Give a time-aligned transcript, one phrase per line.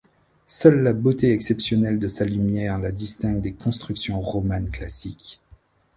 [0.47, 5.39] Seule la beauté exceptionnelle de sa lumière la distingue des constructions romanes classiques.